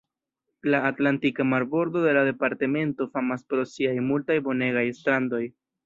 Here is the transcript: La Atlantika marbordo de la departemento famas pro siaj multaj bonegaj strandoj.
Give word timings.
La 0.63 0.87
Atlantika 0.87 1.43
marbordo 1.43 2.01
de 2.05 2.15
la 2.19 2.25
departemento 2.31 3.07
famas 3.19 3.47
pro 3.53 3.67
siaj 3.77 3.95
multaj 4.11 4.43
bonegaj 4.51 4.89
strandoj. 5.03 5.45